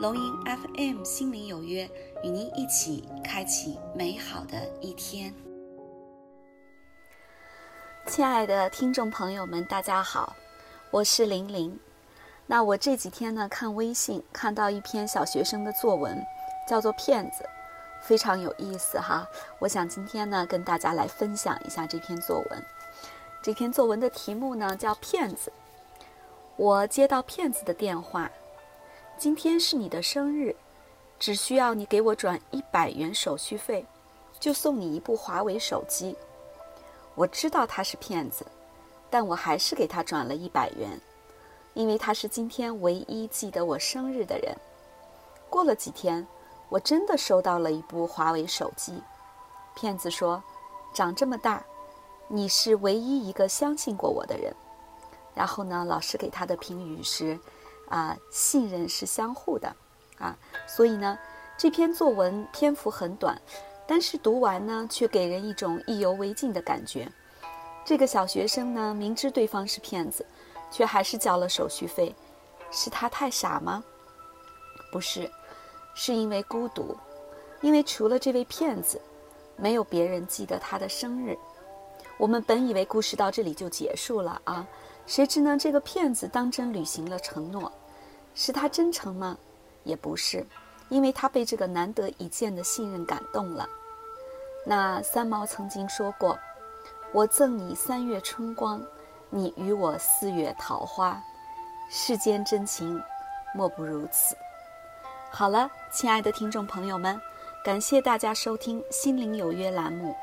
[0.00, 1.82] 龙吟 FM 心灵有约，
[2.22, 5.34] 与您一起开启美好的一天。
[8.06, 10.36] 亲爱的听众朋友们，大家好，
[10.92, 11.76] 我是玲玲。
[12.46, 16.16] 那我这几天呢，看微信看到一篇小学生的作文，
[16.68, 17.42] 叫做《骗子》，
[18.00, 19.26] 非常有意思哈。
[19.58, 22.64] 我想今天呢，跟大家来分享一下这篇作文。
[23.42, 25.50] 这篇作文的题目呢，叫《骗子》。
[26.54, 28.30] 我接到骗子的电话。
[29.18, 30.54] 今天是你的生日，
[31.18, 33.84] 只需要你给我转一百元手续费，
[34.38, 36.14] 就送你一部华为手机。
[37.16, 38.46] 我知道他是骗子，
[39.10, 41.00] 但我还是给他转了一百元，
[41.74, 44.56] 因为他是今天唯一记得我生日的人。
[45.50, 46.24] 过了几天，
[46.68, 49.02] 我真的收到了一部华为手机。
[49.74, 50.40] 骗子说
[50.94, 51.64] ：“长这么大，
[52.28, 54.54] 你是唯一一个相信过我的人。”
[55.34, 57.36] 然后呢，老师给他的评语是。
[57.88, 59.74] 啊，信任是相互的，
[60.18, 60.36] 啊，
[60.66, 61.18] 所以呢，
[61.56, 63.40] 这篇作文篇幅很短，
[63.86, 67.10] 但是读完呢，却给人一种意犹未尽的感觉。
[67.84, 70.24] 这个小学生呢，明知对方是骗子，
[70.70, 72.14] 却还是交了手续费，
[72.70, 73.82] 是他太傻吗？
[74.92, 75.30] 不是，
[75.94, 76.96] 是因为孤独，
[77.60, 79.00] 因为除了这位骗子，
[79.56, 81.36] 没有别人记得他的生日。
[82.18, 84.66] 我们本以为故事到这里就结束了啊。
[85.06, 85.56] 谁知呢？
[85.58, 87.72] 这个骗子当真履行了承诺，
[88.38, 89.36] 是他真诚吗？
[89.82, 90.46] 也不是，
[90.90, 93.68] 因为他被这个难得一见的信任感动了。
[94.64, 96.38] 那三毛曾经说过
[97.10, 98.80] ：“我赠你三月春光，
[99.28, 101.20] 你与我四月桃花，
[101.90, 103.02] 世间真情
[103.52, 104.36] 莫不如此。”
[105.32, 107.20] 好了，亲爱的听众朋友们，
[107.64, 110.14] 感谢大家收听《心灵有约》栏目。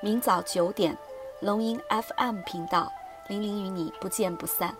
[0.00, 0.96] 明早九点，
[1.40, 2.92] 龙吟 FM 频道。
[3.26, 4.72] 玲玲与你不见不散。